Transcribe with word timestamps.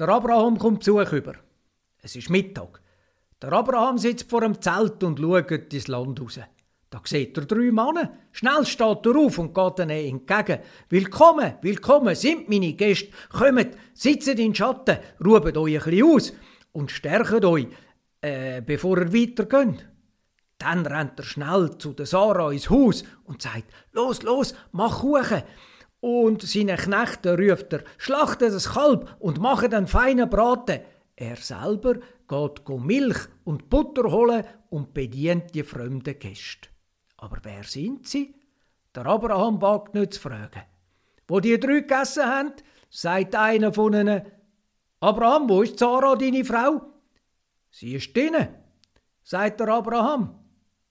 Der 0.00 0.08
Abraham 0.08 0.56
kommt 0.56 0.78
Besuch 0.78 1.12
über. 1.12 1.34
Es 2.00 2.16
ist 2.16 2.30
Mittag. 2.30 2.80
Der 3.42 3.52
Abraham 3.52 3.98
sitzt 3.98 4.30
vor 4.30 4.40
dem 4.40 4.58
Zelt 4.58 5.04
und 5.04 5.18
schaut 5.18 5.50
ins 5.50 5.88
Land 5.88 6.18
raus. 6.22 6.40
Da 6.88 7.02
sieht 7.04 7.36
er 7.36 7.44
drei 7.44 7.70
Männer. 7.70 8.10
Schnell 8.32 8.64
steht 8.64 9.04
er 9.04 9.16
auf 9.16 9.36
und 9.36 9.54
geht 9.54 9.78
ihnen 9.78 9.90
entgegen. 9.90 10.60
Willkommen, 10.88 11.52
willkommen, 11.60 12.14
sind 12.14 12.48
meine 12.48 12.72
Gäste. 12.72 13.10
Kommt, 13.28 13.76
sitzt 13.92 14.28
in 14.28 14.38
den 14.38 14.54
Schatten, 14.54 14.96
ruft 15.22 15.58
euch 15.58 15.76
ein 15.76 15.84
bisschen 15.84 16.06
aus 16.06 16.32
und 16.72 16.90
stärkt 16.90 17.44
euch, 17.44 17.66
äh, 18.22 18.62
bevor 18.62 18.96
ihr 18.96 19.12
weitergeht. 19.12 19.86
Dann 20.56 20.86
rennt 20.86 21.18
er 21.18 21.24
schnell 21.24 21.76
zu 21.76 21.92
der 21.92 22.06
Sarah 22.06 22.52
ins 22.52 22.70
Haus 22.70 23.04
und 23.24 23.42
sagt, 23.42 23.70
los, 23.92 24.22
los, 24.22 24.54
mach 24.72 25.00
Kuchen. 25.00 25.42
Und 26.00 26.42
seine 26.42 26.76
Knechte 26.76 27.36
ruft 27.36 27.72
er, 27.72 27.84
schlachtet 27.98 28.54
das 28.54 28.70
Kalb 28.70 29.16
und 29.18 29.38
macht 29.38 29.74
einen 29.74 29.86
feinen 29.86 30.30
Braten. 30.30 30.80
Er 31.14 31.36
selber 31.36 31.96
geht 32.26 32.68
Milch 32.68 33.18
und 33.44 33.68
Butter 33.68 34.10
holen 34.10 34.44
und 34.70 34.94
bedient 34.94 35.54
die 35.54 35.62
fremden 35.62 36.18
Gäste. 36.18 36.68
Aber 37.18 37.38
wer 37.42 37.64
sind 37.64 38.08
sie? 38.08 38.34
Der 38.94 39.06
Abraham 39.06 39.60
wagt 39.60 39.94
nicht 39.94 40.14
zu 40.14 40.20
fragen. 40.20 40.62
Wo 41.28 41.38
die 41.38 41.60
drei 41.60 41.80
gegessen 41.80 42.24
haben, 42.24 42.52
sagt 42.88 43.34
einer 43.34 43.72
von 43.72 43.92
ihnen, 43.92 44.22
Abraham, 45.00 45.48
wo 45.48 45.62
ist 45.62 45.78
Sarah, 45.78 46.16
deine 46.16 46.44
Frau? 46.44 46.82
Sie 47.70 47.94
ist 47.94 48.16
drinnen, 48.16 48.48
sagt 49.22 49.60
der 49.60 49.68
Abraham. 49.68 50.34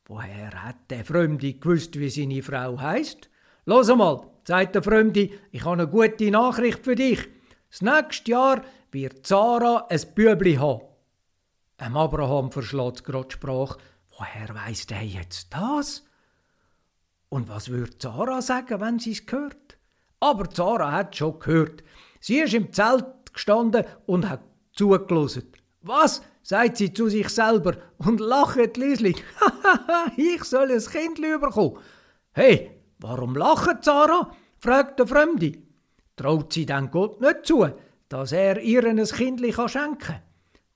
Woher 0.05 0.63
hat 0.63 0.89
der 0.89 1.03
Fremde 1.05 1.53
gewusst, 1.53 1.99
wie 1.99 2.09
seine 2.09 2.41
Frau 2.41 2.79
heißt? 2.79 3.29
Los 3.65 3.89
einmal, 3.89 4.25
sagt 4.49 4.73
der 4.73 4.81
Fremde, 4.81 5.29
ich 5.51 5.63
habe 5.63 5.73
eine 5.73 5.87
gute 5.87 6.31
Nachricht 6.31 6.83
für 6.83 6.95
dich. 6.95 7.19
Das 7.69 7.83
nächste 7.83 8.31
Jahr 8.31 8.63
wird 8.91 9.27
Sarah 9.27 9.85
ein 9.87 10.01
Bübli 10.15 10.55
haben. 10.55 10.81
Am 11.77 11.95
Abraham 11.95 12.51
verschlägt 12.51 13.03
gerade 13.03 13.27
die 13.27 13.35
Sprache. 13.35 13.77
Woher 14.17 14.55
weiß 14.55 14.87
der 14.87 15.03
jetzt 15.03 15.53
das? 15.53 16.03
Und 17.29 17.47
was 17.47 17.69
würde 17.69 17.93
Sarah 17.99 18.41
sagen, 18.41 18.81
wenn 18.81 18.97
sie 18.97 19.11
es 19.11 19.21
hört? 19.29 19.77
Aber 20.19 20.49
Sarah 20.51 20.93
hat 20.93 21.15
schon 21.15 21.37
gehört. 21.37 21.83
Sie 22.19 22.39
ist 22.39 22.55
im 22.55 22.73
Zelt 22.73 23.05
gestanden 23.31 23.85
und 24.07 24.27
hat 24.27 24.41
zugelassen. 24.71 25.51
Was? 25.83 26.23
sagt 26.41 26.77
sie 26.77 26.91
zu 26.91 27.07
sich 27.07 27.29
selber 27.29 27.75
und 27.99 28.19
lacht 28.19 28.77
leislich. 28.77 29.23
ich 30.17 30.43
soll 30.43 30.71
ein 30.71 30.83
Kind 30.83 31.21
bekommen. 31.39 31.77
Hey, 32.31 32.71
warum 32.97 33.35
lacht 33.35 33.83
Sarah? 33.83 34.31
Fragt 34.59 34.99
der 34.99 35.07
Fremde. 35.07 35.53
Traut 36.15 36.53
sie 36.53 36.65
denn 36.65 36.91
Gott 36.91 37.21
nicht 37.21 37.45
zu, 37.45 37.67
dass 38.09 38.31
er 38.31 38.59
ihr 38.59 38.83
ein 38.85 39.03
Kind 39.03 39.39
schenken 39.41 39.97
kann? 39.97 40.21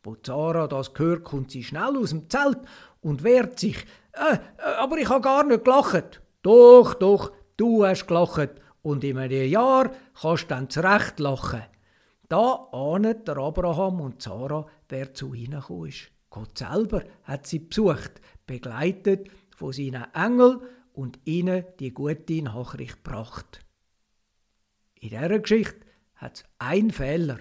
Wo 0.03 0.16
Sarah 0.22 0.67
das 0.67 0.92
hört, 0.95 1.23
kommt 1.23 1.52
sie 1.52 1.64
schnell 1.64 1.98
aus 1.98 2.09
dem 2.09 2.30
Zelt 2.30 2.59
und 3.02 3.23
wehrt 3.23 3.59
sich. 3.59 3.86
Äh, 4.14 4.36
äh, 4.36 4.40
aber 4.80 4.98
ich 4.98 5.09
habe 5.09 5.22
gar 5.22 5.45
nicht 5.45 5.64
gelacht. 5.64 6.22
Doch, 6.42 6.94
doch, 6.94 7.31
du 7.56 7.86
hast 7.86 8.08
gelacht 8.08 8.52
und 8.81 9.03
in 9.03 9.17
einem 9.17 9.50
Jahr 9.50 9.92
kannst 10.20 10.44
du 10.44 10.47
dann 10.47 10.70
zurecht 10.70 11.20
lachen. 11.20 11.64
Da 12.28 12.68
ahnet 12.72 13.28
der 13.28 13.38
Abraham 13.38 14.02
und 14.02 14.22
Sarah, 14.22 14.66
wer 14.90 15.14
zu 15.14 15.34
ihnen 15.34 15.59
gekommen 15.59 15.88
ist. 15.88 16.12
Gott 16.30 16.58
selber 16.58 17.03
hat 17.23 17.47
sie 17.47 17.59
besucht, 17.59 18.20
begleitet 18.45 19.30
von 19.56 19.72
seinen 19.72 20.06
Engeln 20.14 20.62
und 20.94 21.20
ihnen 21.25 21.64
die 21.80 21.94
gute 21.94 22.42
Nachricht 22.42 23.03
gebracht. 23.03 23.59
In 25.04 25.09
dieser 25.09 25.38
Geschichte 25.40 25.86
hat 26.16 26.36
es 26.38 26.46
einen 26.59 26.90
Fehler. 26.90 27.40